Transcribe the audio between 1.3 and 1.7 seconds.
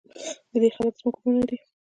دي؟